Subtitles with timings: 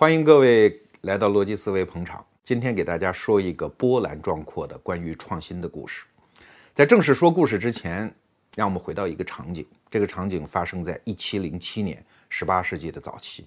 [0.00, 2.24] 欢迎各位来到逻辑思维捧场。
[2.44, 6.04] 今天给大家说一个波澜壮阔的关于创新的故事。
[6.72, 8.08] 在正式说故事之前，
[8.54, 9.66] 让我们回到一个场景。
[9.90, 13.44] 这个场景发生在一七零七年，十八世纪的早期。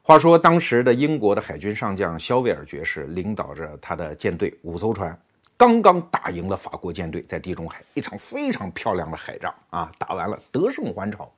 [0.00, 5.14] 话说，当时的英国的海军上将肖维尔爵士领导着他的舰队五艘船，
[5.54, 11.30] 刚刚打赢了法国舰队，在地中海一场非常漂亮的海战啊，打完了得胜还朝。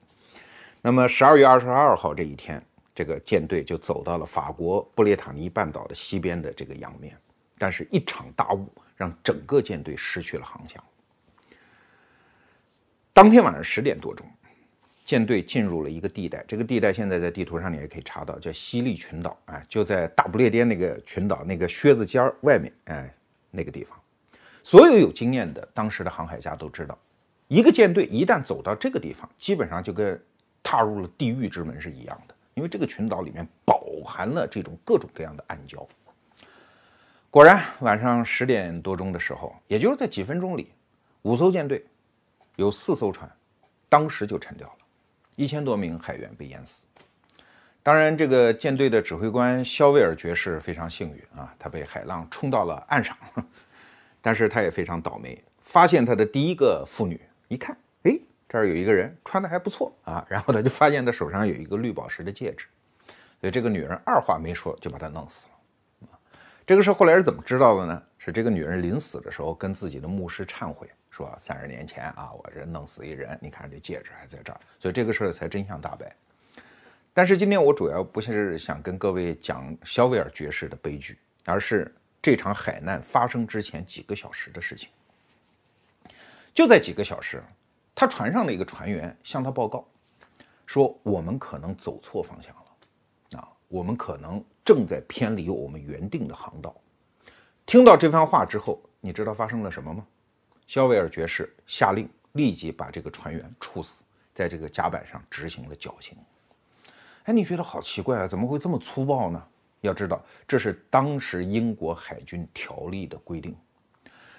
[0.81, 2.65] 那么十二月二十二号这一天，
[2.95, 7.17] 这个舰队就走到了法国布列塔尼半岛的西边的这个洋面，
[7.59, 10.83] 但是，一场大雾让整个舰队失去了航向。
[13.13, 14.27] 当天晚上十点多钟。
[15.05, 23.13] 舰队进入了一个地带，这个地带现在在地图上你也可以查到，叫西利群岛，哎，就在大不列颠那个群岛那个靴子尖儿外面，哎，
[23.51, 23.99] 那个地方。
[24.63, 26.97] 所有有经验的当时的航海家都知道，
[27.49, 30.19] 一个舰队一旦走到这个地方，基本上就跟
[30.63, 35.87] 踏入了地狱之门是一样的，因为这个群岛里面饱含了这种各种各样的暗礁。
[37.31, 40.71] 果然，晚上十点多钟的时候，也就是在几分钟里，
[41.23, 41.85] 五艘舰队
[42.57, 43.31] 有四艘船
[43.89, 44.75] 当时就沉掉了。
[45.37, 46.87] 一千多名海员被淹死。
[47.83, 53.17] 当然，这个舰队的指挥官肖威尔爵士非常幸运啊，他被海浪冲到了岸上。
[54.25, 57.77] 但是他也非常倒霉，发现他的第一个妇女一看，
[58.53, 62.67] 这儿有一个人穿的还不错啊，然后他就发现他手上有一个绿宝石的戒指，
[63.41, 66.19] 所以这个女人二话没说就把他弄死了。
[66.67, 68.03] 这个事后来是怎么知道的呢？
[68.19, 70.87] 是这个女人临死的时候跟自己的牧师忏悔。
[71.11, 76.15] 说三十年前啊，我这弄死一人，你看这戒指还在这儿，所以这个事儿才真相大白。
[77.13, 84.89] 但是今天我主要不是想跟各位讲肖维尔爵士的悲剧，而是这场海难发生之前几个小时的事情。
[86.55, 87.43] 就在几个小时，
[87.95, 89.87] 他船上的一个船员向他报告
[90.67, 96.75] 说：“我们可能走错方向了，啊，我们可能正在偏离我们原定的航道。”
[97.67, 100.07] 听到这番话之后，你知道发生了什么吗？
[100.67, 104.03] 肖维尔爵士下令立即把这个船员处死，
[104.33, 106.17] 在这个甲板上执行了绞刑。
[107.25, 108.27] 哎，你觉得好奇怪啊？
[108.27, 109.43] 怎么会这么粗暴呢？
[109.83, 113.55] 要知道，这是当时英国海军条例的规定。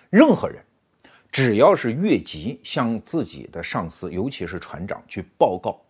[0.09, 0.63] 任何人
[1.34, 5.82] 只要是越级向自己的上司，尤其是船长去报告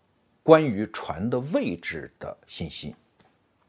[0.41, 2.95] 关于船的位置的信息，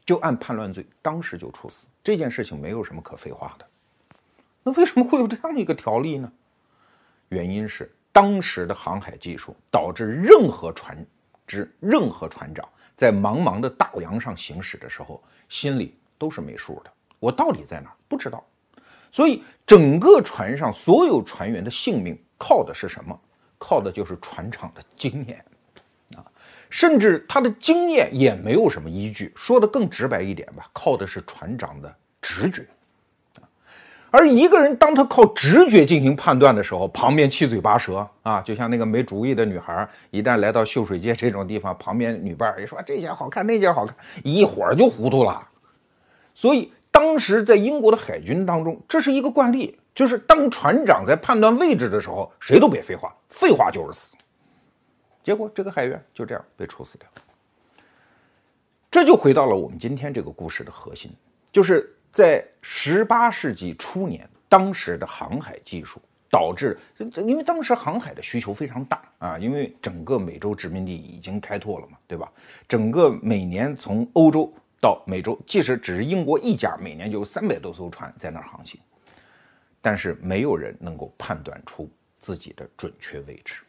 [0.07, 1.89] 就按叛乱罪当时就处死。
[2.01, 3.67] 这件事情没有什么可废话的。
[4.63, 6.33] 那为什么会有这样一个条例呢？
[7.31, 11.05] 原因是当时的航海技术导致任何船
[11.45, 12.65] 只、任何船长
[12.97, 16.93] 在茫茫的大洋上行驶的时候，心里都是没数的。
[17.19, 17.93] 我到底在哪？
[18.07, 18.47] 不知道。
[19.15, 23.17] 所以整个船上所有船员的性命靠的是什么？
[23.57, 25.43] 靠的就是船长的经验
[26.17, 26.27] 啊！
[26.69, 29.33] 甚至他的经验也没有什么依据。
[29.37, 32.67] 说的更直白一点吧，靠的是船长的直觉。
[34.11, 43.95] 而一个人当他靠直觉进行判断的时候，旁边七嘴八舌啊，就像那个没主意的女孩，一旦来到秀水街这种地方，旁边女伴也说这件好看，那件好看，
[44.25, 45.49] 一会儿就糊涂了。
[46.35, 46.73] 所以
[47.05, 54.17] 当时在英国的海军当中，这是一个惯例，就是当船长在判断位置的时候，谁都别废话，废话就是死。
[55.23, 57.07] 结果这个海员就这样被处死掉。
[58.91, 61.11] 这就回到了我们今天这个故事的核心，
[61.53, 61.91] 就是。
[62.15, 66.01] 在十八世纪初年，当时的航海技术
[66.31, 72.31] 导致，因为当时航海的需求非常大啊，因为整个美洲殖民地已经开拓了嘛，对吧？
[72.69, 74.49] 整个每年从欧洲
[74.85, 78.79] 到美洲，即使只是英国一家，每年就有三百多艘船在那儿航行，
[79.81, 81.91] 但是没有人能够判断出
[82.21, 83.63] 自己的准确位置。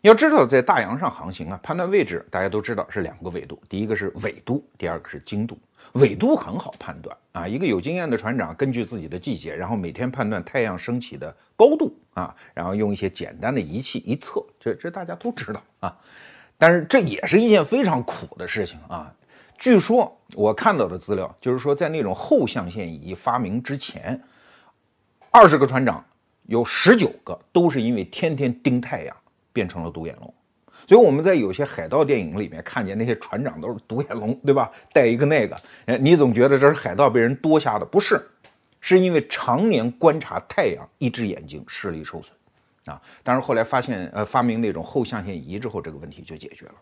[0.00, 5.56] 要知道，在大洋上航行啊，判断位置大家都知道是两个纬度，第一个是纬度，第二个是经度。
[5.92, 15.96] 纬度很好判断啊，一个有经验的船长根据自己的季节，然后每天判断太阳升起的高度啊，然后用一些简单的仪器一测，这这大家都知道啊。
[16.58, 19.14] 但是这也是一件非常苦的事情啊。
[19.58, 24.20] 据说我看到的资料就是说，在那种后象限仪发明之前，
[25.30, 26.04] 二十个船长
[26.44, 29.16] 有十九个都是因为天天盯太阳
[29.52, 30.32] 变成了独眼龙。
[30.86, 34.70] 所以我们在有些海盗电影里面看见那些船长都是独眼龙，对吧？
[34.92, 35.56] 带一个那个，
[35.86, 38.24] 哎，你总觉得这是海盗被人多瞎的，不是？
[38.80, 42.32] 是因为常年观察太阳，一只眼睛视力受损，
[42.84, 43.02] 啊。
[43.24, 46.74] 但是后来发现，呃，发明那种后象限仪之后，这个问题就解决了。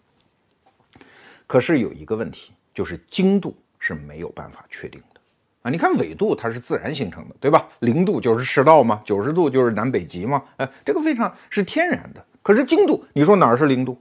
[1.46, 5.20] 可是有一个问题，就是精度是没有办法确定的，
[5.62, 7.68] 啊，你看纬度它是自然形成的，对吧？
[7.78, 12.24] 零度就是赤道嘛，九十度就是南北极嘛，哎，这个非常是天然的。
[12.42, 13.98] 可是精度，你说哪儿是零度，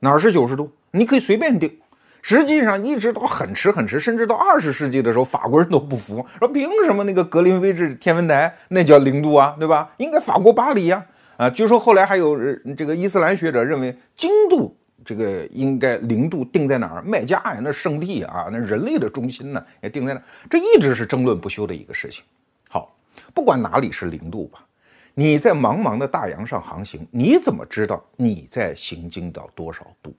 [0.00, 0.72] 哪儿是九十度？
[0.92, 1.78] 你可以随便定，
[2.22, 9.92] 实际上一直到很迟很迟，甚至到二十世纪的时候，法国人都不服，说凭什么那个格林威治天文台那叫零度啊，对吧？
[9.98, 11.04] 应该法国巴黎呀，
[11.36, 12.36] 啊，据说后来还有
[12.76, 17.02] 这个伊斯兰学者认为经度这个应该零度定在哪儿？
[17.02, 22.24] 麦加呀，那圣地啊，那人类的中心呢，也定在那，这一直是争论不休的一个事情。
[22.68, 22.96] 好，
[23.32, 24.66] 不管哪里是零度吧。
[25.14, 30.12] 你在茫茫的大洋上航行，你怎么知道你在行经到多少度？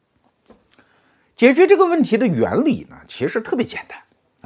[1.36, 4.00] 解决这个问题的原理呢，其实特别简单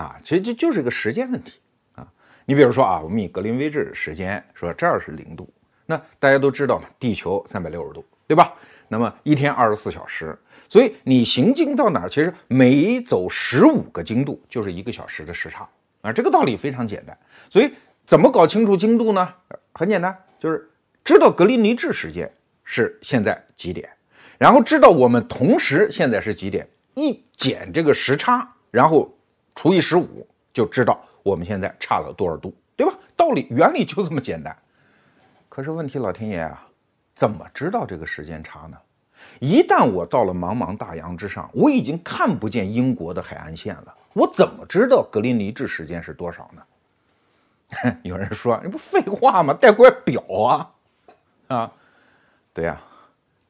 [0.06, 1.60] 啊，其实就就是个时间问题
[1.94, 2.08] 啊。
[2.46, 5.48] 你比如说啊，我们以格林威治时间说这儿是零度，
[5.86, 8.54] 那大家都知道嘛，地球三百六十度，对吧？
[8.90, 10.38] 那么一天二十四小时，
[10.68, 15.66] 所以你行经到哪儿，其实每走十五个经度就是一个小时的时差
[16.02, 16.12] 啊。
[16.12, 17.18] 这个道理非常简单，
[17.50, 17.72] 所以
[18.06, 19.34] 怎么搞清楚经度呢？
[19.74, 20.14] 很简单。
[20.40, 20.70] 就是
[21.04, 22.32] 知道格林尼治时间
[22.64, 23.90] 是现在几点，
[24.38, 29.14] 然后知道我们同时现在是几点，一减这个时差，然后
[29.54, 32.94] 除以十五，就知道我们现在差了多少度，对吧？
[33.18, 34.56] 道理原理就这么简单。
[35.50, 36.66] 可是问题，老天爷啊，
[37.20, 38.78] 怎么知道这个时间差呢？
[39.40, 47.94] 一旦我到了茫茫大洋之上，我已经看不见英国的海岸线了，我怎么知道格林尼治时间是多少呢？
[48.04, 49.54] 有人说：“你不废话吗？
[49.54, 50.72] 带块表啊，
[51.50, 51.72] 啊，
[52.54, 52.82] 对呀，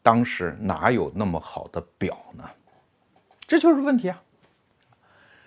[0.02, 2.44] 当时哪有那么好的表呢？
[3.42, 4.20] 这就是问题啊。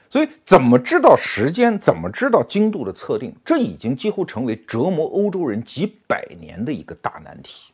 [0.08, 1.76] 所以，怎么知道时间？
[1.76, 3.34] 怎么知道精度的测定？
[3.44, 7.71] 这已经几乎成为折磨欧洲人几百年的一个大难题！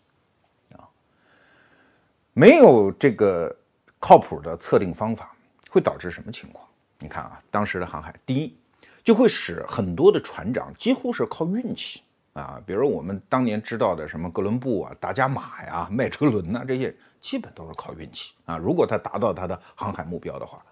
[2.39, 3.53] 没有这个
[3.99, 5.35] 靠谱的测定方法，
[5.69, 6.65] 会导致什么情况？
[7.01, 8.57] 你看啊，当时的航海，第一。
[9.03, 12.03] 就会使很多的船长几乎是靠运气
[12.35, 18.57] 啊，比如我们当年知道的什么哥伦布啊、达伽马呀、麦哲伦呐，这些基本都是靠运气啊。
[18.57, 20.63] 如果他达到他的航海目标的话，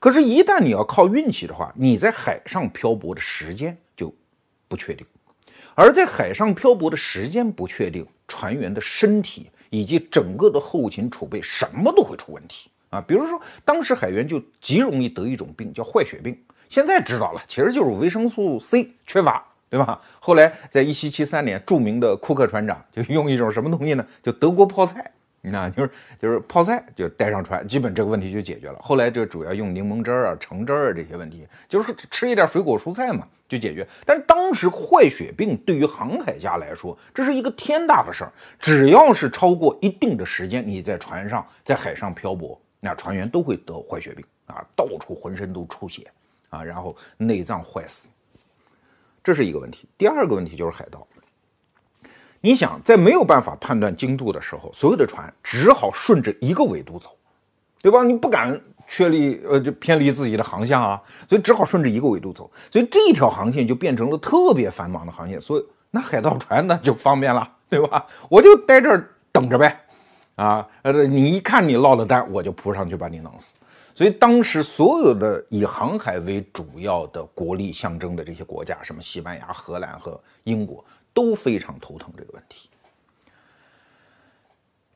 [0.00, 4.12] 可是，一旦你要靠运气的话，你在海上漂泊的时间就
[4.66, 5.06] 不确定，
[5.74, 13.00] 而在海上漂泊的时间不确定，船员的身体以及整个的后勤储备什么都会出问题啊。
[13.00, 16.38] 比如说，当时海员就极容易得一种病，叫坏血病。
[16.68, 20.00] 现在知道了，其实就是维生素 C 缺乏，对吧？
[20.20, 24.06] 后来在一七七三年，著名的库克船长就用一种什么东西呢？
[24.22, 25.12] 就德国泡菜，
[25.52, 28.78] 那就是就是泡菜就带上船，基本这个问题就解决了。
[28.80, 33.86] 后来就主要用柠檬汁儿啊、橙汁儿啊这些问题，就是吃一点水果蔬菜嘛，就解决。
[34.06, 46.10] 但是当时坏血病对于航海家来说，这是一个天大的事儿，只要是超过一定的时间，你在船上在海上漂泊，那船员都会得坏血病啊，到处浑身都出血。
[46.50, 48.06] 啊，然后内脏坏死，
[49.24, 49.88] 这是一个问题。
[49.98, 51.04] 第二个问题就是海盗。
[52.44, 57.08] 你想，在没有办法判断精度的时候，所有的船只好顺着一个纬度走，
[57.80, 58.02] 对吧？
[58.02, 62.50] 你不敢确立呃，就偏离自己的航向啊，所以只好顺着一个纬度走。
[62.70, 65.40] 所以这一条航线就变成了特别繁忙的航线。
[65.40, 68.06] 所以那海盗船那就方便了，对吧？
[68.28, 69.80] 我就待这儿等着呗。
[70.36, 73.56] 啊，呃，你一看你落了单，我就扑上去把你弄死。
[73.94, 82.68] 所以当时所有的以航海为主要的国力象征的这些国家，什么西班牙、荷兰和英国，都非常头疼这个问题。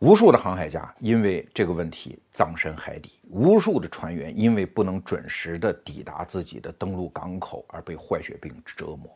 [0.00, 9.10] 无数的航海家因为这个问题葬身海底，无数的船员因为不能准时的抵达自己的登陆港口而被坏血病折磨。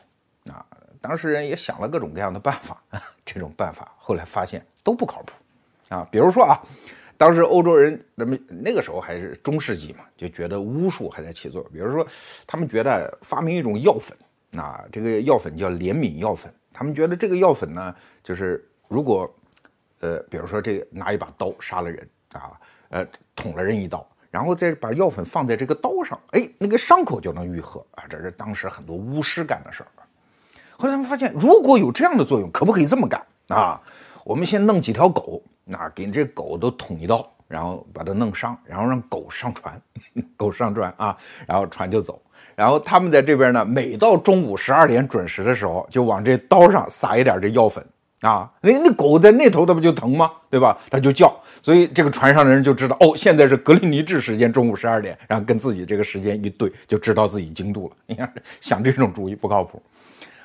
[0.51, 0.65] 啊，
[0.99, 2.83] 当事人也想了各种各样的办法，
[3.23, 5.33] 这种办法后来发现都不靠谱。
[5.89, 6.57] 啊，比如说啊。
[7.15, 11.71] 当时欧洲人，那么那个时候还是中世纪嘛，就觉得巫术还在起作用。
[11.71, 12.05] 比如说，
[12.45, 14.17] 他们觉得发明一种药粉，
[14.59, 16.53] 啊，这个药粉叫怜悯药粉。
[16.73, 19.31] 他们觉得这个药粉呢，就是如果，
[19.99, 28.03] 呃，比如说这个拿一把刀杀了人啊，呃，捅了人一刀，然后再把药粉放在这个刀上，哎，那个伤口就能愈合啊。
[28.09, 29.87] 这是当时很多巫师干的事儿。
[30.75, 33.79] 后来他们发现，如果有这样的作用，可不可以这么干啊？
[34.25, 35.41] 我们先弄几条狗。
[35.65, 39.81] 那给这狗都捅一刀，然后把它弄伤，然后让狗上船，
[40.35, 42.21] 狗上船啊，然后船就走。
[42.55, 47.83] 然后他们在这边呢，每到中午十二点准时的时候，就往这刀上撒一点这药粉
[48.21, 48.51] 啊。
[48.61, 50.31] 那那狗在那头，它不就疼吗？
[50.49, 50.77] 对吧？
[50.89, 51.33] 它就叫。
[51.61, 57.95] 所以这个船上的人就知道，哦，现在是格林尼治时间中午十二点，然后跟自己这个时间一对，就知道自己经度了。
[58.05, 59.81] 你看，想这种主意不靠谱。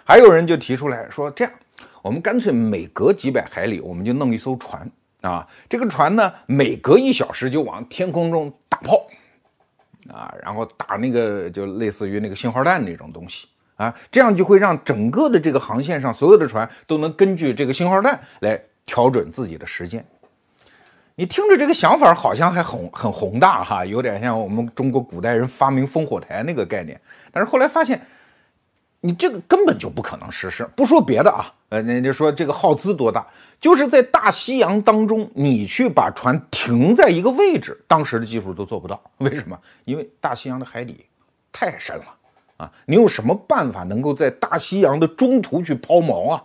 [0.04, 1.52] 还有人就提出来说，这样，
[2.00, 4.88] 我们干脆每隔几百海里，我们就弄一艘船。
[5.20, 9.04] 啊，这个船呢，每隔一小时就往天空中打炮，
[10.12, 13.46] 啊，然后打那个就类似于那个信号弹那种东西
[13.76, 20.04] 啊，这样就会让整个的这个航线上所有的船都能根据这个信号弹来调整自己的时间。
[21.14, 27.00] 你听着这个想法好像还很很宏大哈，有点像我们中国古代人发明烽火台那个概念。
[27.32, 28.00] 但是后来发现，
[29.00, 30.68] 你这个根本就不可能实施。
[30.74, 33.26] 不说别的啊，呃，人家说这个耗资多大，
[33.60, 39.00] 就是在大西洋当中，你去把船停在一个位置，当时的技术都做不到。
[39.18, 39.58] 为什么？
[39.84, 41.04] 因为大西洋的海底
[41.52, 42.04] 太深了
[42.56, 42.72] 啊！
[42.86, 46.42] 你有什么办法能够在大西洋的中途去抛锚啊？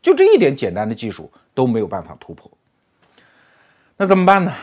[0.00, 2.50] 就这一点简单的技术都没有办法突破。
[3.96, 4.54] 那怎么办呢？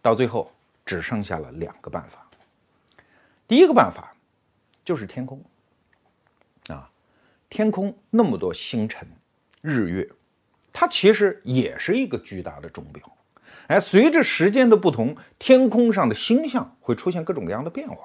[0.00, 0.50] 到最后
[0.84, 2.24] 只剩下了两个办法。
[3.48, 4.14] 第一个办法
[4.84, 5.42] 就是天空，
[7.48, 9.06] 天空那么多星辰、
[9.60, 10.08] 日月，
[10.72, 13.02] 它其实也是一个巨大的钟表。
[13.68, 17.96] 哎，随着时间的不同，天空上的星象会出现各种各样的变化。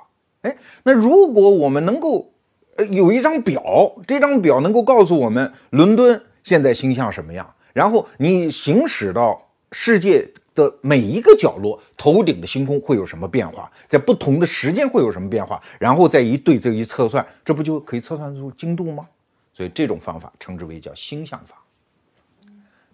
[0.42, 2.34] 哎，那如果我们能够
[2.78, 3.64] 呃有一张表，
[4.08, 10.32] 这张表能够告诉我们伦敦现在星象什么样，然后你行驶到世界。
[10.54, 13.72] 的每一个角落，头顶的星空会有什么变化？
[13.88, 15.64] 在不同的时间会有什么变化？
[15.80, 19.08] 然后再一对这一测算，这不就可以测算出精度吗？
[19.54, 21.62] 所以这种方法称之为叫星象法。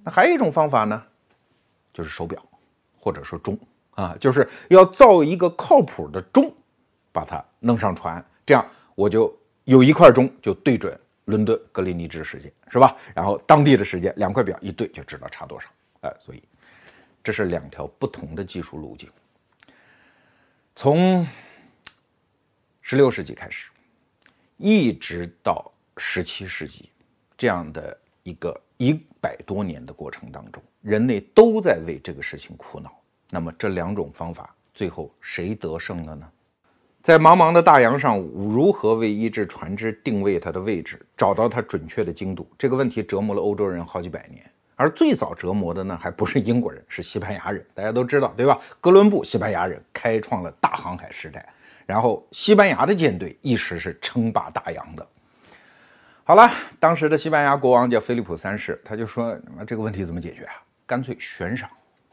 [0.03, 1.03] 那还有一种方法呢，
[1.93, 2.43] 就是手表，
[2.99, 3.57] 或者说钟
[3.91, 6.53] 啊，就是要造一个靠谱的钟，
[7.11, 9.35] 把它弄上船，这样我就
[9.65, 12.95] 有一块钟就对准伦敦格林尼治时间，是吧？
[13.13, 15.67] 然后当地的时间，两块表一对就知道差多少。
[16.01, 16.43] 哎，所以。
[17.23, 19.09] 这是两条不同的技术路径。
[20.73, 21.27] 从
[22.81, 23.69] 十六世纪开始，
[24.55, 26.89] 一直到十七世纪，
[27.37, 32.91] 这样的一个一百多年的过程当中，人类都在为这个事情苦恼。
[33.29, 36.29] 那么这两种方法，最后谁得胜了呢？
[37.01, 42.47] 在茫茫的大洋上，如何为一只船只定位它的位置，找到它准确的精度？
[42.57, 44.43] 这个问题折磨了欧洲人好几百年。
[44.75, 47.65] 而最早折磨的呢，还不是英国人，是西班牙人。
[47.73, 48.59] 大家都知道，对吧？
[48.79, 51.47] 哥伦布，西班牙人开创了大航海时代，
[51.85, 55.07] 然后西班牙的舰队一时是称霸大洋的。
[56.27, 60.55] 好了，当时的西班牙国王叫菲利普三世，他就说：“那这个问题怎么解决啊？
[60.85, 61.69] 干脆悬赏。”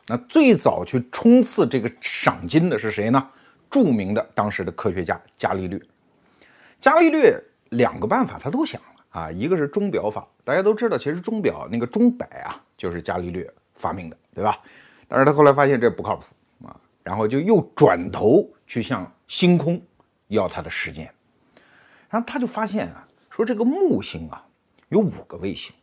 [0.07, 3.29] 那最早去冲刺这个赏金的是谁呢？
[3.69, 5.83] 著名的当时的科学家伽利略。
[6.79, 7.37] 伽利略
[7.71, 9.21] 两个办法他都想了。
[9.21, 14.61] 啊，一个是钟表法，大家都知道，其实钟表那个钟摆啊，就是伽利略发明的，对吧？
[15.09, 16.25] 但是他后来发现这不靠谱
[16.69, 19.83] 啊，然后就又转头去向星空
[20.29, 21.13] 要他的时间，
[22.09, 23.04] 然后他就发现啊，
[23.35, 24.41] 说这个木星啊
[24.91, 25.75] 有五个卫星，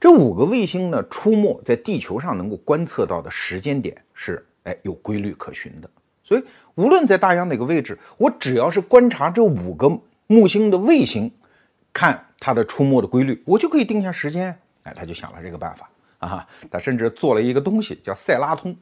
[0.00, 5.88] 这五个卫星呢出没在地球上能够观测到的时间点是哎有规律可循的，
[6.24, 6.42] 所以
[6.74, 9.88] 无论在大洋哪个位置，我只要是观察这五个
[10.26, 11.30] 木星的卫星。
[11.92, 14.56] 看它的出没的规律，我就可以定下时间。
[14.84, 18.74] 哎，他就想了这个办法啊，他甚至做了一个东西叫塞拉通，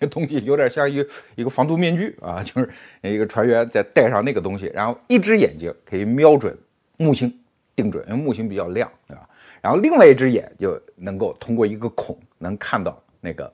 [0.00, 2.70] 这东西有点像一个一个防毒面具啊，就是
[3.02, 6.56] 一个船员在戴上那个东西，然后一只眼睛可以瞄准
[6.96, 7.38] 木星，
[7.76, 9.28] 定准，因为木星比较亮，对吧？
[9.60, 13.52] 然后另外一只眼就能够通过一个孔能看到那个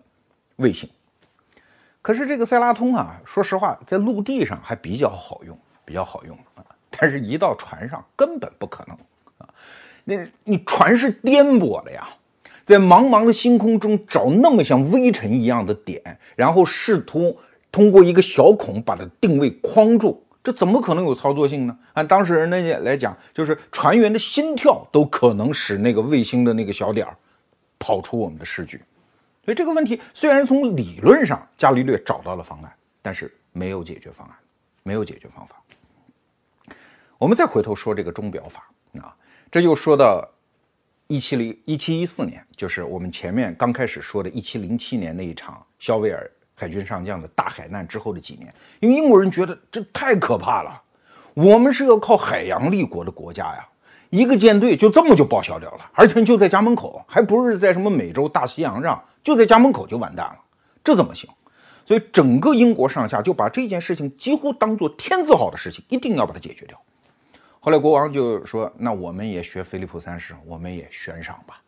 [0.57, 0.89] 卫星。
[2.03, 6.65] 可是这个塞拉通啊，说实话，在陆地上还比较好用，比较好用啊。
[6.91, 8.97] 但是，一到船上根本不可能
[9.39, 9.49] 啊！
[10.05, 12.09] 那你船是颠簸的呀，
[12.67, 17.39] 在茫茫的星空中找那么像微尘一样的点，然后试图
[17.71, 21.79] 通过一个小孔把它定位框住，这怎么可能有操作性呢？
[21.93, 27.17] 按当事人那些来讲，就是船员的心跳都可能使那个卫星的那个小点儿
[27.79, 28.79] 跑出我们的视距。
[29.45, 34.37] 所以这个问题虽然从理论上伽利略找到了方案，但是没有解决方案，
[34.83, 35.57] 没有解决方法。
[37.19, 38.71] 我们再回头说这个钟表法
[39.01, 39.15] 啊，
[39.51, 40.27] 这就说到
[41.07, 46.31] 一七零一七一四年，就是我们前面刚开始说的一七零七年那一场肖维尔
[46.61, 50.83] 海军上将的大海难之后的几年，因为英国人觉得这太可怕了，
[51.33, 53.67] 我们是要靠海洋立国的国家呀，
[54.11, 60.39] 一个舰队就这么就报销掉了，而且就在家门口，还不是在什么美洲大西洋上，就在家门口就完蛋了，
[60.85, 61.31] 这怎么行？
[61.87, 66.79] 所以整个英国上下就把这件事情几乎当做天字好的事情，一定要把它解决掉。
[67.59, 71.61] 后来国王就说：“那我们也学菲利普三世，我们也悬赏吧。”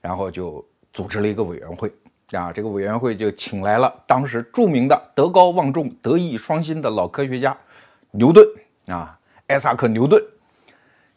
[0.00, 1.92] 然后就组织了一个委员会
[2.32, 7.56] 啊，这个委员会就请来了当时著名的德高望重、德艺双馨的老科学家
[8.10, 8.46] 牛顿
[8.86, 10.22] 啊，艾萨克·牛顿。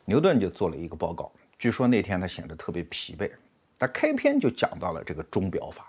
[0.06, 3.32] 牛顿就做了一个报告，据说那天他显得特别疲惫，
[3.80, 5.88] 他开篇就讲到了这个钟表法，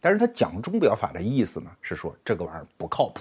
[0.00, 3.20] 但是他讲钟表法的意思呢，是说这个玩意儿不靠谱，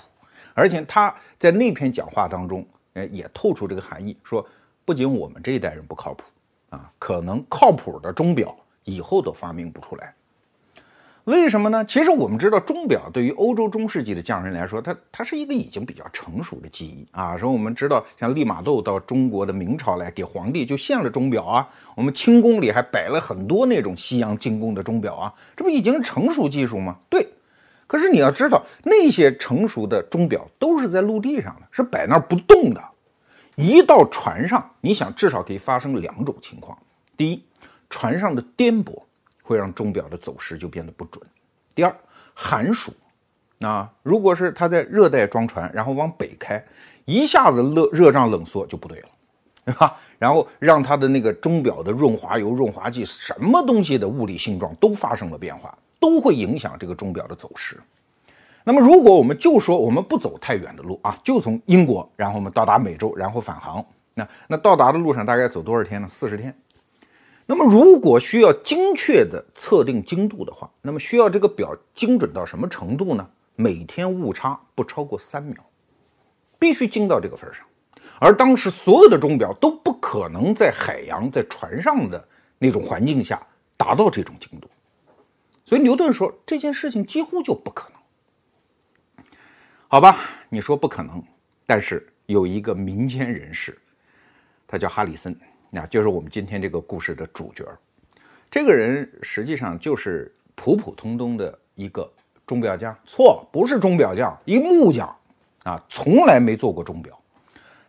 [0.53, 2.65] 而且他在那篇讲话当中。
[2.95, 4.47] 哎，也透出这个含义，说
[4.85, 6.25] 不仅我们这一代人不靠谱
[6.69, 10.13] 啊，可能靠谱的钟表以后都发明不出来。
[11.25, 11.85] 为什么呢？
[11.85, 17.37] 其实我们知道，钟表对于欧洲中世纪的匠人来说，它它是一个已经比较成熟的技艺啊。
[17.37, 21.69] 说我们知道，像利玛窦到中国的明朝来给皇帝就献了钟表啊。
[21.95, 26.97] 我们清宫里还摆了很多那种西洋进贡的钟表啊，这不已经成熟技术吗？
[27.09, 27.25] 对。
[27.87, 32.83] 可是你要知道，那些成熟的钟表都是在陆地上的，是摆那儿不动的。
[33.55, 36.77] 一到船上，你想至少可以发生两种情况：
[37.15, 37.41] 第一，
[37.89, 39.03] 船上的颠簸。
[39.43, 41.23] 会让钟表的走时就变得不准。
[41.75, 41.95] 第二，
[42.33, 42.91] 寒暑，
[43.59, 46.63] 啊，如果是它在热带装船，然后往北开，
[47.05, 49.09] 一下子热热胀冷缩就不对了，
[49.65, 49.95] 对吧？
[50.17, 57.77] 然后让它的那个钟表的润滑油、润滑剂，什么东西的物理性状都发生了变化，都会影响这个钟表的走时。
[58.63, 66.07] 那么，如果我们就说我们不走太远的路啊，就从英国，然后我们到达美洲，然后返航，那那到达的路上大概走多少天呢？
[66.07, 66.55] 四十天。
[67.45, 73.29] 那么，如果需要精确的测定精度的话，那么需要这个表精准到什么程度呢？
[73.55, 75.57] 每天误差不超过三秒，
[76.57, 77.65] 必须精到这个份上。
[78.19, 83.45] 而当时所有的钟表都不可能在海洋、在船上的那种环境下
[83.75, 84.69] 达到这种精度，
[85.65, 89.25] 所以牛顿说这件事情几乎就不可能。
[89.89, 91.21] 好吧，你说不可能，
[91.67, 93.77] 但是有一个民间人士，
[94.65, 95.37] 他叫哈里森。
[95.75, 97.65] 那就是我们今天这个故事的主角，
[98.51, 102.07] 这个人实际上就是普普通通的一个
[102.45, 102.95] 钟表匠。
[103.07, 105.11] 错，不是钟表匠，一木匠
[105.63, 107.19] 啊，从来没做过钟表，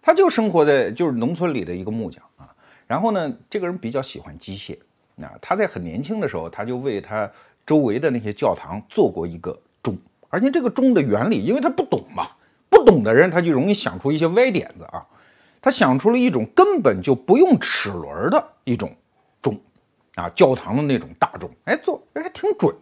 [0.00, 2.48] 他就生活在就是农村里的一个木匠啊。
[2.86, 4.78] 然后呢，这个人比较喜欢机械，
[5.16, 7.30] 那他在很年轻的时候，他就为他
[7.66, 9.94] 周围的那些教堂做过一个钟，
[10.30, 12.28] 而且这个钟的原理，因为他不懂嘛，
[12.70, 15.06] 不懂的人他就容易想出一些歪点子啊。
[15.64, 18.94] 他想出了一种根本就不用齿轮的一种
[19.40, 19.58] 钟，
[20.14, 22.76] 啊，教堂的那种大钟，哎，做哎还挺准。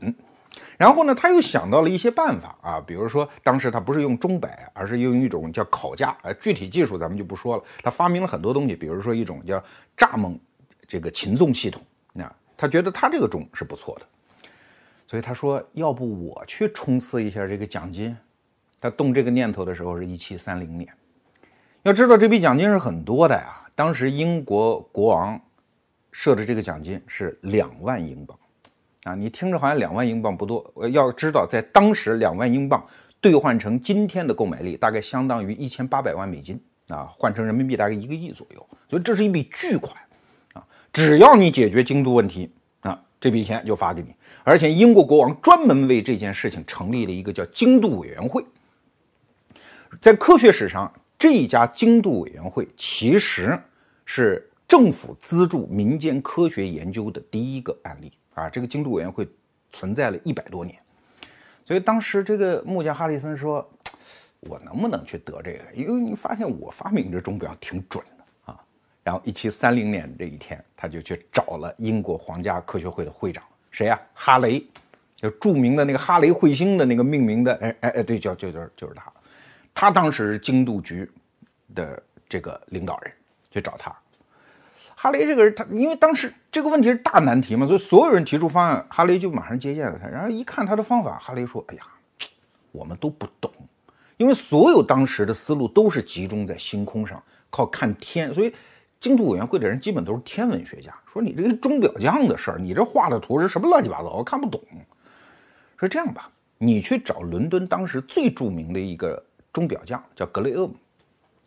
[0.77, 7.62] 然后呢，他又想到了一些办法啊，比如说当时他不是用钟摆，而是用一种叫烤架，哎，具体技术咱们就不说了。
[7.85, 9.62] 他发明了很多东西，比如说一种叫
[9.97, 10.37] 蚱蜢
[10.89, 11.81] 这个擒纵系统，
[12.12, 14.07] 那他觉得他这个钟是不错的，
[15.07, 18.16] 所以他说要不我去冲刺一下这个奖金。
[18.81, 20.92] 他动这个念头的时候是一七三零年。
[21.83, 23.61] 要知道这笔奖金是很多的呀！
[23.75, 25.40] 当时英国国王
[26.12, 28.38] 设的这个奖金是两万英镑，
[29.03, 32.87] 啊，你听着好像两万英镑不多，要知道在当时两万英镑
[33.21, 39.92] 兑换成今天的购买力，大概相当于一千八百万美金啊，换成人民币大概一个亿左右，所以这是一笔巨款
[40.53, 40.64] 啊！
[40.92, 42.49] 只要你解决精度问题
[42.83, 44.14] 啊，这笔钱就发给你。
[44.45, 48.45] 而且英国国王专门为这件事情成立了一个叫精度委员会，
[50.01, 50.92] 在科学史上。
[51.23, 53.57] 这一家精度委员会其实
[54.05, 58.51] 是政府资助民间科学研究的第一个案例啊！
[58.51, 59.25] 这个精度委员会
[59.73, 60.77] 存在了一百多年，
[61.65, 63.65] 所以当时这个木匠哈里森说
[64.51, 65.61] ：“我能不能去得这个？
[65.77, 68.61] 因为你发现我发明这钟表挺准的啊！”
[69.05, 73.97] 然后一七三零年这一天，他就去找了英国皇家科学会的会长，谁呀？
[74.13, 74.61] 哈雷，
[75.15, 79.05] 就著名的那个哈雷彗星的那个命名的，哎哎哎，对，叫就就就是他。
[79.75, 81.11] 他当时是精度局
[81.75, 83.13] 的这个领导人，
[83.51, 83.95] 去找他。
[84.95, 90.07] 哈雷这个人，他因为当时这个问题是大难题嘛，所以所有人提出方案，哈雷就马上接见了他。
[90.07, 91.83] 然后一看他的方法，哈雷说：“哎呀，
[92.71, 93.51] 我们都不懂，
[94.17, 98.55] 因为所有当时的思路都是集中在星空上，靠看天，所以
[99.01, 100.95] 精度委员会的人基本都是天文学家。
[101.13, 104.61] 说你这个钟表匠的事儿，你这画的图是什么乱七八糟，我看不懂。
[105.77, 109.21] 说这样吧，你去找伦敦当时最著名的一个。”
[109.53, 110.75] 钟表匠叫格雷厄姆，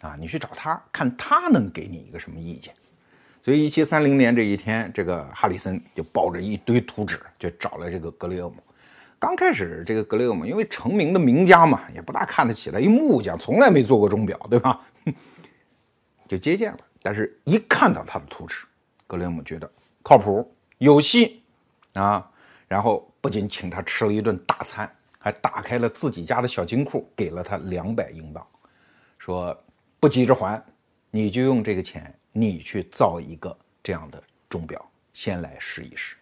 [0.01, 2.73] 啊，你去找他，看他能给你一个什么意见。
[3.43, 8.55] 所以，一七三零年这一天，这个哈里森就抱着一堆图纸，就找了这个格雷厄姆。
[9.19, 14.81] 刚开始，这个格雷厄姆因为成名的名家嘛，也不大看得起来，一木匠从来没做过钟表，对吧？
[16.27, 16.79] 就接见了。
[17.01, 18.65] 但是，一看到他的图纸，
[19.05, 19.71] 格雷厄姆觉得
[20.03, 21.41] 靠谱，有戏
[21.93, 22.27] 啊。
[22.67, 24.91] 然后，不仅请他吃了一顿大餐。
[25.25, 28.45] 还打开了自己家的小金库，给了他两百英镑，
[29.17, 29.59] 说
[29.99, 30.63] 不急着还，
[31.09, 36.15] 你就用这个钱，你去造一个这样的钟表，先来试一试。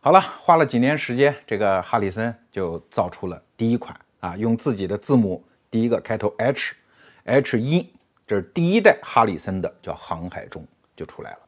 [0.00, 7.92] 好了，花了几年时间，这个哈里森就造出了第一款啊，用自己的字母，第一个开头 H，H 一，
[8.24, 11.38] 这是第一代哈里森的叫航海钟就出来了。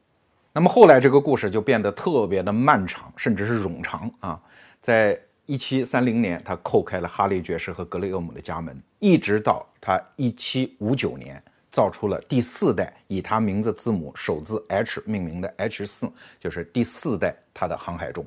[0.53, 4.43] 那么后来这个故事就变得特别的漫长，甚至是冗长啊，
[4.83, 5.17] 在。
[5.47, 18.27] 一七三零年，他叩开了哈雷爵士和格雷厄姆的家门，一直到他一七五九年造出了第四代以他名字字母首字 H 命名的 H 四，就是第四代他的航海钟。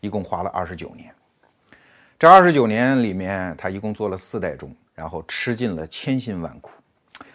[0.00, 1.14] 一共花了二十九年。
[2.18, 6.70] 这二十九年里面，他一共做了四代钟，然后吃尽了千辛万苦。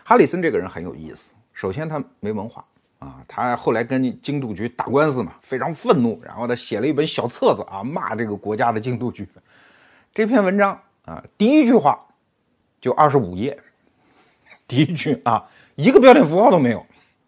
[0.05, 2.65] 哈里森这个人很有意思，首先他没文化
[2.99, 9.27] 啊，他后来跟京都局打官司嘛，非常愤怒，然后他写了一本小册子啊，骂这个国家的京都局。
[10.13, 11.99] 这篇文章啊，第一句话
[12.81, 13.57] 就二十五页，
[14.67, 16.85] 第一句啊，一个标点符号都没有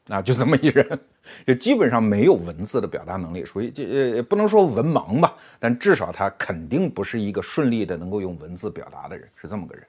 [0.08, 0.99] 啊，就这么一人。
[1.45, 9.86] 就基本上没有文字的表达能力，属于这呃不能说文盲吧，但至少他肯定不是一个顺利的能够用文字表达的人，是这么个人。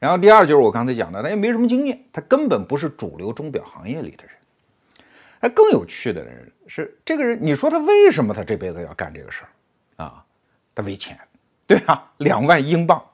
[0.00, 4.32] 然后第二就是我刚才讲的，他也没什么经验，他根本不是主流钟表行业里的人。
[5.44, 10.24] 哎，更有趣的人是这个人，你说他为什么他这辈子要干这个事儿啊？
[10.74, 11.18] 他为钱，
[11.66, 13.04] 对啊，两万英镑，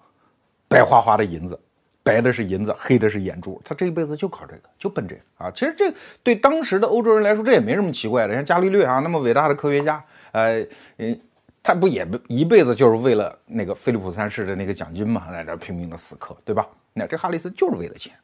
[0.68, 1.58] 白花花的银子。
[2.02, 5.50] 白的是银子，黑的是眼珠，他这一辈子就靠这个，就奔这个啊！
[5.50, 8.32] 其实这对当时的欧洲人来说，这也没什么奇怪的。
[8.32, 10.66] 像伽利略啊，那么伟大的科学家，呃，
[10.96, 11.20] 嗯，
[11.62, 16.66] 他不也一辈子就是为了那个菲利普三世的那个奖金嘛，在这拼命的死磕，对吧？
[16.94, 18.14] 那这哈里斯就是为了钱。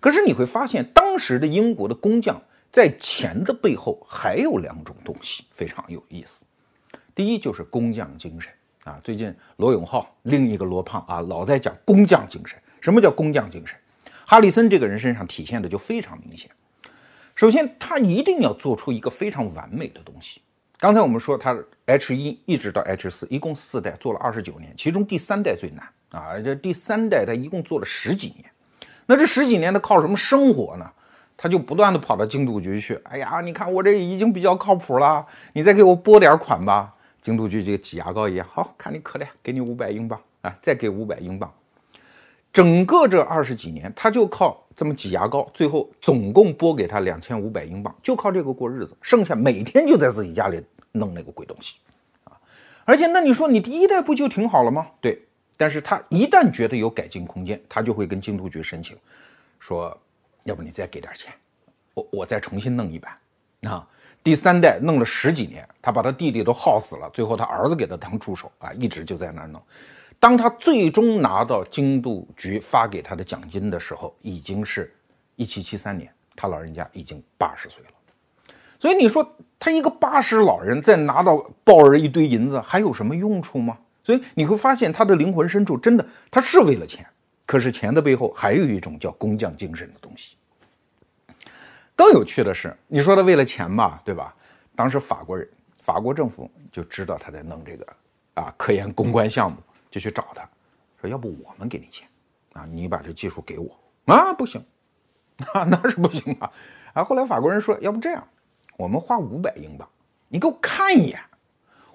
[0.00, 2.42] 可是你会发现，当时的英国的工匠
[2.74, 6.44] 在钱的背后还有两种东西非常有意思。
[7.14, 9.00] 第一就是工匠精神啊！
[9.04, 12.58] 最近罗永浩另一个罗胖啊，老在讲工匠精神。
[12.80, 13.78] 什么叫工匠精神？
[14.26, 16.50] 哈里森这个人身上体现的就非常明显。
[17.36, 20.42] 首先，他一定要做出一个非常完美的东西。
[20.76, 21.56] 刚才我们说，他
[21.86, 26.40] H 一一直到 H 四，一共四代，做了二十九年，其中第三代最难啊！
[26.40, 28.50] 这第三代他一共做了十几年。
[29.06, 30.90] 那这十几年他靠什么生活呢？
[31.36, 32.98] 他就不断的跑到京都局去。
[33.04, 36.94] 哎呀，你看我这已经比较靠谱了，你再给我拨点款吧。
[37.20, 41.50] 京都局就挤牙膏一样，好看你可怜，给你五百英镑啊，再给五百英镑。
[42.52, 48.96] 整个这二十几年，他就靠这么挤牙膏，最后总共拨给他两千五百英镑，就靠这个过日子。
[49.02, 51.76] 剩下每天就在自己家里弄那个鬼东西，
[52.24, 52.36] 啊！
[52.84, 54.86] 而且那你说你第一代不就挺好了吗？
[55.00, 55.20] 对，
[55.56, 58.96] 但是他一旦觉得有改进空间，他就会跟京都局申请，
[59.58, 59.98] 说
[60.44, 61.32] 要不你再给点钱，
[61.94, 63.12] 我我再重新弄一版。
[63.62, 63.86] 啊，
[64.22, 69.60] 第三代弄了十几年，他把他弟弟都耗死了，最后他儿子给他当助手啊，一直就在那儿弄。
[70.20, 74.94] 当他最终拿到京都局发给他的奖金的时候，已经是
[75.36, 77.90] 一七七三年，他老人家已经八十岁了。
[78.78, 79.26] 所以你说
[79.58, 83.78] 他一个八十老人在拿到抱着一堆银子，还有什么用处吗？
[84.02, 87.06] 所以你会发现他的灵魂深处真的他是为了钱，
[87.46, 90.36] 可是钱的背后还有一种叫工匠精神的东西。
[91.94, 94.34] 更有趣的是，你说他为了钱吧，对吧？
[94.74, 95.48] 当时法国人，
[95.80, 97.86] 法国政府就知道他在弄这个
[98.34, 99.58] 啊科研攻关项目。
[99.90, 100.42] 就去找他，
[101.00, 102.08] 说要不我们给你钱，
[102.52, 104.60] 啊，你把这技术给我啊，不行，
[105.54, 106.50] 啊，那是不行啊，
[106.94, 108.26] 啊，后来法国人说，要不这样，
[108.76, 109.88] 我们花五百英镑，
[110.26, 111.20] 你给我看一眼，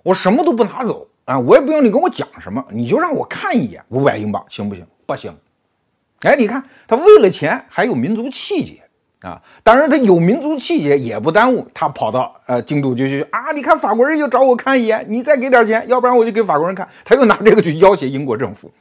[0.02, 4.88] 我什么都不拿走啊，我也不用你跟我讲什么，你就让我看一眼，五百英镑行不行？
[5.10, 5.36] 不行，
[6.20, 8.84] 哎，你看他为了钱还有民族气节。
[9.22, 13.52] 啊，当然他有民族气节也不耽误他跑到呃京都就去啊！
[13.54, 16.88] 你看法国人又找我看一眼，你再给点钱，要不然我就给法国人看。
[17.04, 18.72] 他又拿这个去要挟英国政府，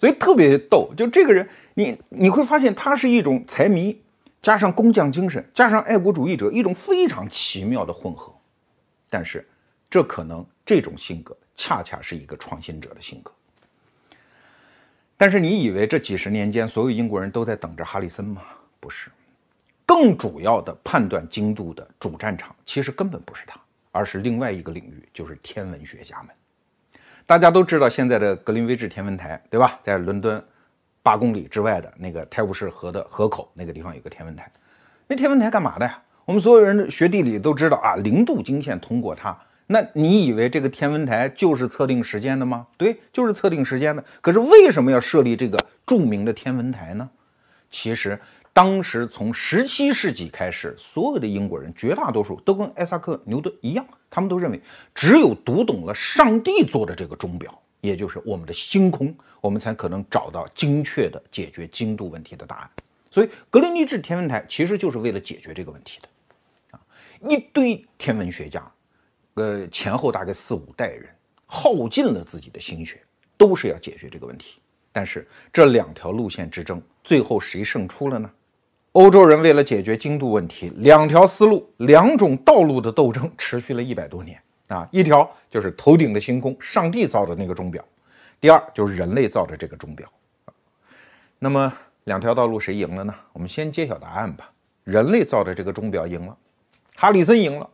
[0.00, 0.90] 所以特别逗。
[0.96, 3.96] 就这个人，你你会发现他是一种财迷，
[4.42, 8.34] 加上工匠精神，加上爱国主义者，一种非常奇妙的混合。
[9.08, 9.46] 但是，
[9.88, 13.30] 这可能这种性格恰恰是一个创新者的性格。
[15.16, 18.42] 但是你以为这几十年间所有英国人都在等着哈里森吗？
[18.78, 19.10] 不是。
[19.86, 23.58] 更主要的判断精度的主战场，其实根本不是他，
[23.92, 26.30] 而是另外一个领域，就是天文学家们。
[27.24, 29.78] 大家都知道现在的格林威治天文台，对吧？
[29.82, 30.44] 在伦敦
[31.02, 34.50] 八公里之外的那个泰晤士河的河口那个地方有个天文台。
[35.06, 36.02] 那天文台干嘛的呀？
[36.24, 39.38] 我们所有人学地理都知道啊，零度经线通过它。
[39.66, 42.66] 那你以为这个天文台就是测定时间的吗？
[42.76, 44.04] 对，就是测定时间的。
[44.20, 47.08] 可是为什么要设立这个著名的天文台呢？
[47.70, 48.18] 其实。
[48.52, 54.58] 当时从十七世纪开始，所有的英国人绝大多数都跟艾萨克·牛顿一样，他们都认为，
[54.94, 57.52] 只有读懂了上帝做的这个钟表，
[57.82, 62.70] 也就是我们的星空，我们才可能找到精确的解决精度问题的答案。
[63.10, 66.08] 所以，格林尼治天文台其实就是为了解决这个问题的。
[66.70, 66.80] 啊，
[67.28, 68.66] 一堆天文学家，
[69.36, 71.08] 呃，前后大概四五代人，
[71.46, 73.00] 耗尽了自己的心血，
[73.36, 74.60] 都是要解决这个问题。
[74.92, 78.30] 但是，这两条路线之争，最后谁胜出了呢？
[78.92, 84.88] 欧洲人为了解决精度问题，两条思路、两种道路的斗争持续了一百多年啊！
[84.90, 87.82] 一条就是头顶的星空，上帝造的那个钟表；
[88.40, 90.10] 第二就是人类造的这个钟表。
[91.38, 91.70] 那么
[92.04, 93.14] 两条道路谁赢了呢？
[93.34, 94.50] 我们先揭晓答案吧。
[94.84, 96.34] 人类造的这个钟表赢了，
[96.94, 97.68] 哈里森赢了。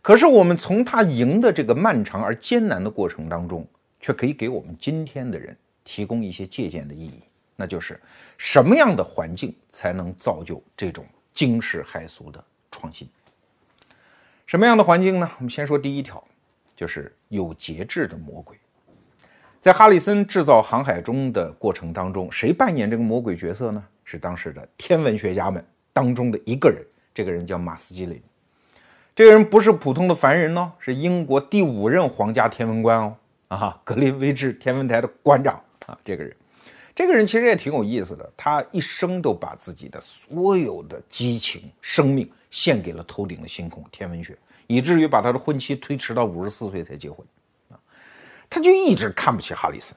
[0.00, 3.66] 可是我们从他赢的这个漫长而艰难的过程当中，
[4.00, 7.22] 却可以给我们今天的人提供一些借鉴的意义，
[7.56, 8.00] 那就是
[8.36, 13.08] 什么样的环境才能造就这种惊世骇俗的创新？
[14.46, 15.30] 什么样的环境呢？
[15.38, 16.22] 我们先说第一条，
[16.74, 18.56] 就是有节制的魔鬼。
[19.60, 23.84] 在哈里森制造航海钟的过程当中，谁扮演这个魔鬼角色呢？
[24.04, 26.82] 是当时的天文学家们当中的一个人，
[27.12, 28.22] 这个人叫马斯基林。
[29.18, 33.16] 这个人不是普通的凡人哦，是英国第五任皇家天文官哦，
[33.48, 35.98] 啊，格林威治天文台的馆长啊。
[36.04, 36.32] 这个人，
[36.94, 47.18] 这个人其实也挺有意思的，他一生都把自己的所有的激情、生命献给了头顶的星空——天文学，以至于把他的婚期推迟到五十四岁才结婚。
[47.70, 47.74] 啊
[48.48, 49.96] 他就一直看不起哈里森，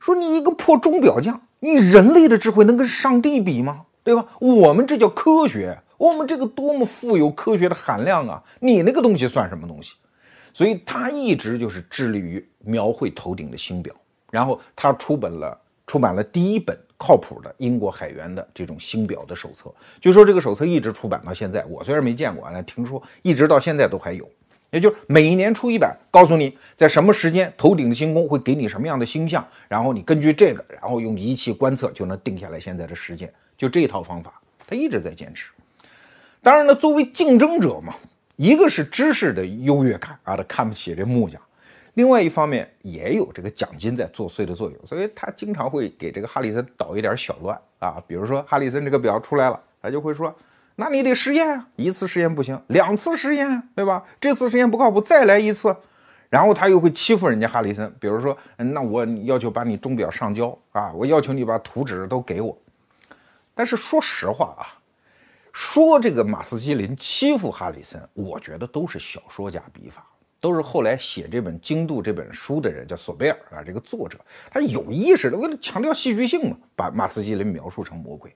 [0.00, 3.82] 说你一个破钟表匠，你人类的智慧能跟上帝比吗？
[4.02, 4.26] 对吧？
[4.40, 8.42] 我们这叫科学，我们这个多么富有科学的含量啊！
[8.60, 9.94] 你那个东西算什么东西？
[10.54, 13.94] 所以他一直就是致力于描绘头顶的星表，
[14.30, 19.72] 然后他出版了出版了第一本靠谱的英国海员的这种星表的手册。
[20.00, 24.28] 据说这个手册一直出版到现在，我虽然没见过，但听说一直到现在都还有。
[24.70, 33.32] 也就是每一年出一版，告诉你在什么时间头顶的星空会给你什么样的星象，然后你根据这个，然后用仪器观测就能定下来现在的时间。
[33.56, 35.50] 就这套方法，他一直在坚持。
[36.48, 37.94] 当然了，作为竞争者嘛，
[38.36, 41.38] 一个是知识的优越感啊，他看不起这木匠；
[41.92, 48.02] 另外一方面也有这个奖金在作祟的作用，所以他经常会给这个哈里森捣一点小乱啊。
[48.06, 50.34] 比如说哈里森这个表出来了，他就会说。
[50.76, 54.02] 那你得实验啊，一次实验不行，两次实验，对吧？
[54.18, 55.76] 这次实验不靠谱，再来一次。
[56.30, 62.56] 然后他又会欺负人家哈里森，比如说，那我要求把你钟表上交啊，我要求你把图纸都给我。
[63.54, 64.64] 但是说实话啊，
[65.52, 70.06] 说这个马斯基林欺负哈里森，我觉得都是小说家笔法，
[70.40, 74.18] 都是后来写这本《精度》这本书的人，叫索贝尔啊，这个作者，
[74.50, 78.34] 他有意识的为了强调戏剧性嘛，把马斯基林描述成魔鬼。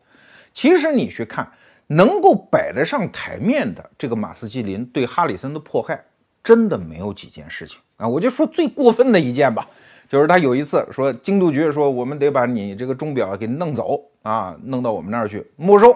[0.53, 1.51] 其实你去看。
[1.89, 6.03] 能够摆得上台面的这个马斯基林对哈里森的迫害，
[6.43, 8.09] 真的没有几件事情啊！
[8.09, 9.69] 我就说最过分的一件吧，
[10.09, 15.95] 就是他有一次说，京度局说我们得把你这个钟表给弄走啊，弄到我们那儿去没收。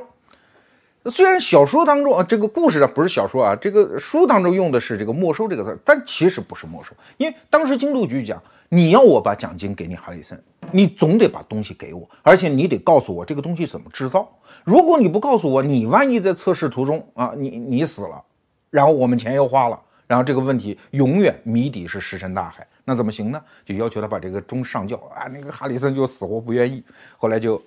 [1.11, 10.40] 虽然小说当中啊，这个故事啊不是小说啊，这个书当中用的是这个没收这个字，但其实不是没收，因为当时经度局讲，你要我把奖金给你哈里森。
[10.73, 14.29] 你总得把东西给我，而且你得告诉我这个东西怎么制造。
[14.64, 18.21] 如果你不告诉我，你万一在测试途中啊，你你死了，
[18.69, 23.40] 然后我们钱又花了，然后这个问题永远谜底是石沉大海，那怎么行呢？
[23.64, 25.29] 就要求他把这个钟上交啊。
[25.33, 26.83] 那个哈里森就死活不愿意，
[27.16, 27.62] 后来就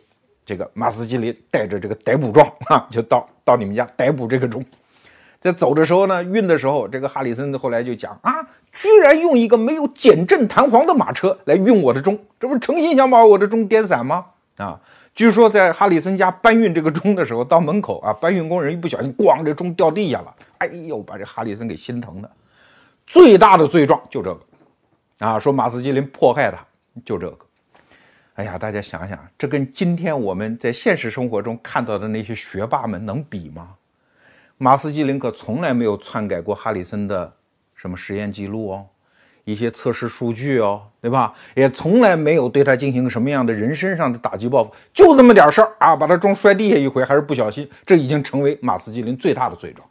[0.50, 4.66] 这个马斯基林带着这个逮捕状啊，就到到你们家逮捕这个钟。
[5.40, 8.34] 在走的时候呢，运的时候，这个哈里森后来就讲啊，
[8.74, 14.26] 居然用一个没有减震弹簧的马车来运我的钟，这不是诚心想把我的钟颠散吗？
[14.58, 14.82] 啊，
[15.14, 22.32] 据说在哈里森家搬运这个钟的时候，到门口啊，搬运工人一不小心，咣，这钟掉地下了，哎呦，把这哈里森给心疼的。
[23.06, 24.40] 最大的罪状就这个，
[25.20, 26.58] 啊，说马斯基林迫害他，
[27.06, 27.38] 就这个。
[28.40, 33.76] 哎呀，大家想想，这跟今天我们在现实生活中看到的那些学霸们能比吗？
[34.58, 37.30] 马斯基林可从来没有篡改过哈里森的
[37.76, 38.86] 什么实验记录哦，
[39.44, 41.34] 一些测试数据哦，对吧？
[41.54, 49.86] 也从来没有对他进行什么样的人身上的打击报复，就这么点事儿啊，把他撞摔地下一回，还是不小心，这已经成为马斯基林最大的罪状。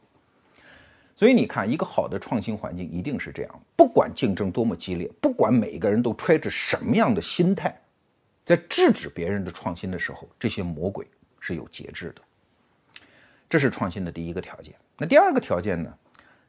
[1.14, 7.78] 所以你看，一个好的创新环境一定是这样，不管竞争多么激烈，不管每一个人都揣着什么样的心态，
[8.48, 11.06] 在制止别人的创新的时候，这些魔鬼
[11.38, 12.22] 是有节制的。
[13.46, 14.74] 这是创新的第一个条件。
[14.96, 15.94] 那第二个条件呢，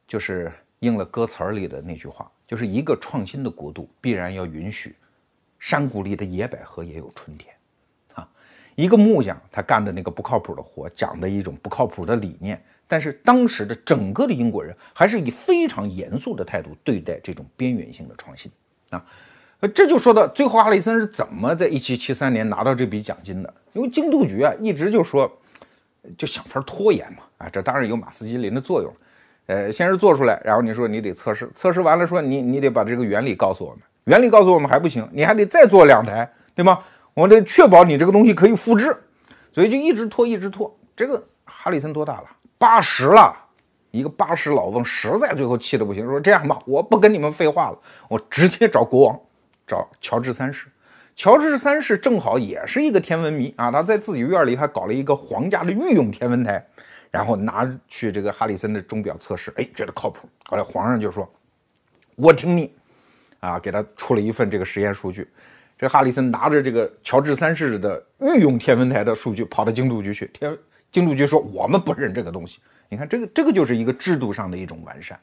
[0.08, 4.96] 就是应了歌词儿里的那句话，就是一个创新的国度必然要允许
[5.60, 7.54] 山谷里的野百合也有春天。
[8.14, 8.26] 啊，
[8.76, 18.50] 一个木匠他干的那个不靠谱的活，讲的一种不靠谱的理念，但是当时的整个的英国人还是以非常严肃的态度对待这种边缘性的创新。
[18.90, 19.06] 啊，
[19.67, 23.54] 这就说到最后，哈里森是怎么在一七七三年拿到这笔奖金的？
[23.74, 25.32] 因为京都局啊一直就说。
[26.17, 28.91] 就想法拖延嘛，啊，这当然有马斯基林的作用，
[29.48, 36.80] 呃，先是做出来，然后你说你得测试，测试完了说你你得把这个原理告诉我们，原理告诉我们还不行，你还得再做两台，对吗？
[37.13, 38.95] 我得确保你这个东西可以复制，
[39.54, 40.74] 所以就一直拖，一直拖。
[40.95, 42.24] 这个哈里森多大了？
[42.58, 43.36] 八十了，
[43.91, 49.19] 一个八十老翁，实在最后气得不行，说这样吧，我不跟你们废话了，我直接找国王，
[49.70, 50.68] 找乔治三世。
[51.16, 56.66] 乔治三世正好也是一个天文迷啊，他在自己院里还搞了一个皇家的御用天文台，
[57.12, 60.28] 然后拿去这个哈里森的钟表测试，哎，觉得靠谱。
[60.46, 61.32] 后来皇上就说
[62.18, 62.74] ：“我听你。”
[63.42, 65.28] 啊，给他出了一份这个实验数据。
[65.78, 70.30] 这哈里森拿着这个乔治三世的御用天文台的数据，跑到京都局去。
[70.34, 70.58] 天
[70.92, 75.18] 京都局说：“我们不认这个东西。”你看，这个这个就是一个制度上的一种完善。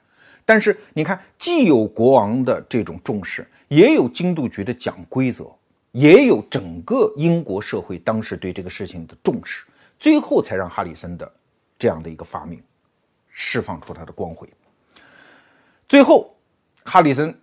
[0.47, 5.45] 但是你看，既有国王的这种重视，也有经度局的讲规则。
[5.93, 9.65] 也有整个英国社会当时对这个事情的重视，
[9.99, 11.33] 最后才让哈里森的
[11.79, 12.63] 这样的一个发明
[13.33, 14.47] 释放出他的光辉。
[15.89, 16.37] 最后，
[16.85, 17.35] 哈里森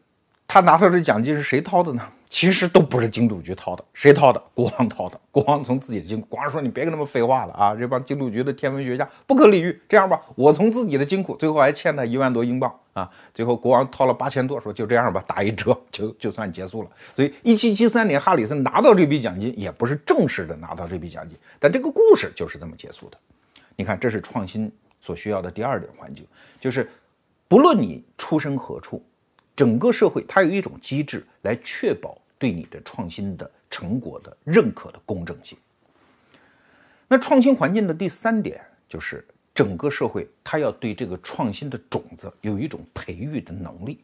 [0.47, 2.07] 他拿到这奖金是谁掏的呢？
[2.33, 4.41] 其实都不是京都局掏的，谁掏的？
[4.55, 5.21] 国王掏的。
[5.29, 7.75] 国王从自己的金库，国王说：“你别跟他们废话了啊！
[7.75, 9.79] 这帮京都局的天文学家不可理喻。
[9.87, 13.07] 这样吧，我从自己的金库，最后还欠他一万多英镑啊！
[13.35, 16.89] 最后国王掏了八千多，说就这样吧，打一折 就就算结束了。
[17.15, 23.17] 所以，一七七三年，哈里森拿到这笔奖金，也不是正式的拿到这笔奖金，但这个故事就是这么结束的。
[23.75, 26.25] 你看，这是创新所需要的第二点环境，
[26.59, 26.89] 就是
[27.47, 29.05] 不论你出身何处，
[29.55, 32.17] 整个社会它有一种机制来确保。
[32.37, 35.57] 对你的创新的成果的认可的公正性。
[37.07, 43.99] 那创新环境的第三点就是整个社会它要对这个创新的种子有一种培育的能力。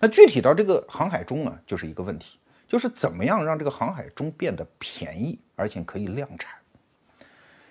[0.00, 6.52] 那具体到这个航海钟呢，就是一个问题，就是怎么样让这个航海钟变得便宜而且可以量产。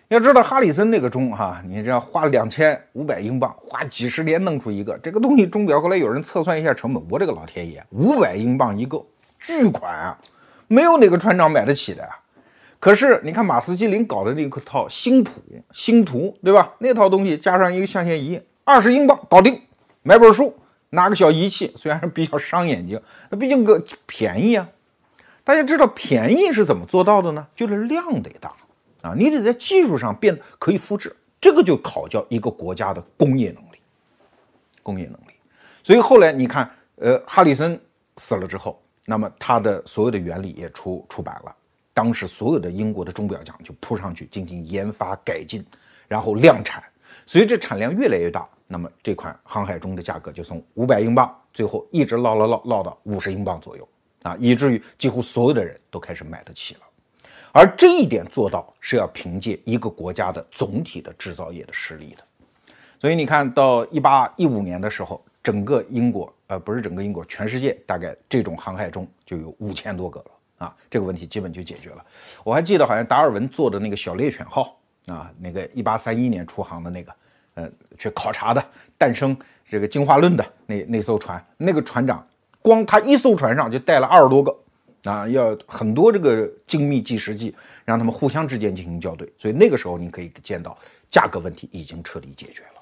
[0.10, 9.06] 要知道哈里森那个钟哈，你这样花两千五百英镑，花几十年弄出一个这个东西钟表，后来有人测算一下成本，我这个老天爷，五百英镑一个。
[9.39, 10.17] 巨款啊，
[10.67, 12.10] 没有哪个船长买得起的呀。
[12.80, 16.71] 可是你看马斯基林搞的那套星谱、星图，对吧？
[16.78, 19.60] 那套东西加上一个象限仪，二十英镑搞定。
[20.04, 20.56] 买本书，
[20.91, 24.69] 拿个小仪器，虽然比较伤眼睛，那 毕竟个便宜啊。
[25.43, 27.47] 大家知道便宜是怎么做到的呢？
[27.56, 28.54] 就是量得大
[29.02, 33.80] 啊，你得在技术上变可以复制，这个就考教一个国家的工业能力。
[34.84, 35.34] 工业能力。
[35.84, 37.80] 所以后来你看，呃，哈里森
[38.17, 38.80] 死了之后。
[39.10, 41.56] 那么它的所有的原理也出出版了，
[41.93, 45.65] 当时所有的英国的钟表匠就扑上去进行研发改进，
[46.10, 46.84] 然后量产。
[47.26, 53.88] 随着产量越来越大，那么这款航海钟的价格就从五百英镑，最后一直落落落落到五十英镑左右
[54.24, 56.82] 啊，以至于几乎所有的人都开始买得起了。
[57.54, 62.24] 而这一点做到是要凭借一个国家的总体的制造业的实力的。
[63.00, 65.24] 所以你看到一八一五年的时候。
[65.43, 72.05] 整个英国，呃，不是整个英国，全世界大概这种航海中就有五千多个了啊，这个问题基本就解决了。
[72.43, 77.15] 我还记得好像达尔文做的那个小猎犬号啊，那个一八三一年出航的那个，
[77.55, 78.65] 呃，去考察的
[78.97, 82.25] 诞生这个进化论的那那艘船，那个船长
[82.62, 84.57] 光他一艘船上就带了二十多个
[85.03, 90.77] 啊，要很多这个精密计时器，让他们互相之间进行校对，所以那个时候你可以见到
[91.12, 92.81] 价格问题已经彻底解决了，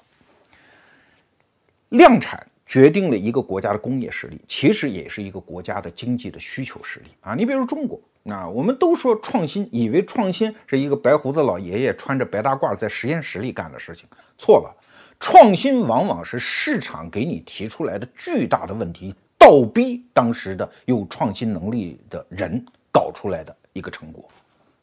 [1.88, 2.46] 量产。
[2.66, 7.34] 决定了一个国家的工业实力，其实也是一个国家的经济的需求实力啊！
[7.34, 14.76] 你比如中国，那我们都说创新，以为创新是一个白胡子老爷爷穿着白大褂在实验室里干的事情，错了。
[15.18, 24.28] 创新往往是市场给你提出来的巨大的问题，倒逼当时的有创新能力的人搞出来的一个成果。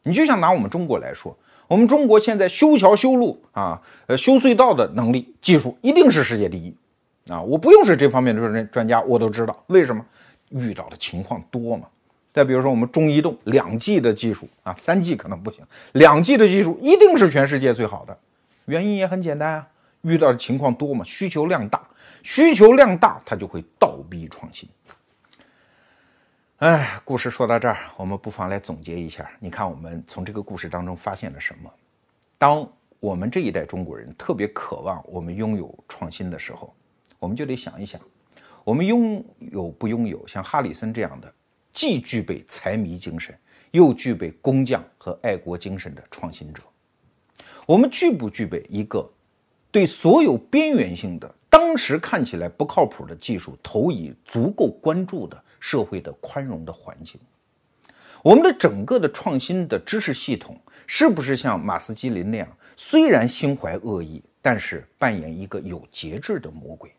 [0.02, 1.36] 你就像拿我们中国来说，
[1.68, 6.74] 我们中国现在修桥修路啊，呃，修隧道的能力技术一定是世界第一。
[7.28, 10.04] 啊，我不用是这方面的专专家，我都知道为什么
[10.50, 11.88] 遇到的情况多嘛。
[12.34, 18.18] 再比如说我们中移动两 G 的技术啊，三 G 可能不行，两 G 的技术一定是全世界最好的。
[18.66, 19.68] 原因也很简单啊，
[20.02, 21.80] 遇到的情况多嘛，需求量大，
[22.22, 24.68] 需求量大，它就会倒逼创新。
[26.58, 29.30] 哎，故事说到这儿，我们不妨来总结一下。
[29.38, 31.70] 你看，我们从这个故事当中发现了什么？
[32.36, 32.68] 当
[33.00, 36.74] 我们这一代中国人特别渴望我们拥有创新的时候。
[37.24, 37.98] 我们就得想一想，
[38.64, 41.34] 我们拥有不拥有像哈里森这样的，
[41.72, 43.34] 既具备财迷精神，
[43.70, 46.62] 又具备工匠和爱国精神的创新者？
[47.64, 49.10] 我们具不具备一个
[49.70, 57.18] 对所有边缘性的、当时看起来不靠谱的技术投以足够关注的社会的宽容的环境？
[58.22, 62.46] 我们的整个的创新的知识系统，是不是像马斯基林那样，
[62.76, 66.92] 虽然心怀恶意，但是扮演一个有节制的魔鬼？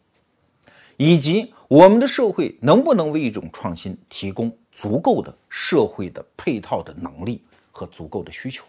[0.98, 7.42] 以及我们的社会能不能为一种创新提供足够的社会的配套的能力
[7.72, 8.64] 和足够的需求？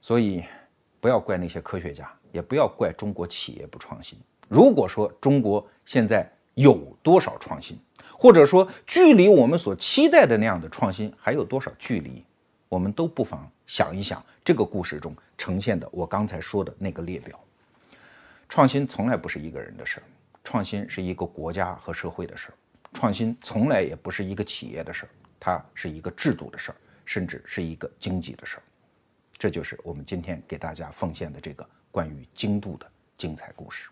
[0.00, 0.44] 所以，
[1.00, 4.18] 不要怪那些科学家，也不要怪中国企业不创新。
[4.48, 7.78] 如果说中国现在有多少创新，
[8.12, 12.24] 或者说距离我们所期待的那样的创新还有多少距离，
[12.68, 17.38] 我们都不妨想一想这个故事中呈现的我刚才说的那个列表。
[18.48, 20.02] 创新从来不是一个人的事儿，
[20.50, 22.54] 创新是一个国家和社会的事儿，
[22.94, 28.62] 创新从来也不是一个企业的事儿，它是一个制度的事儿，甚至是一个经济的事儿。
[29.36, 33.90] 这就是我们今天给大家奉献的这个关于精度的精彩故事。